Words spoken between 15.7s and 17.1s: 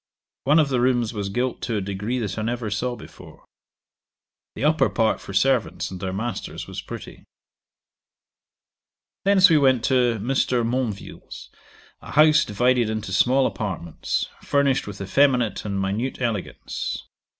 minute elegance.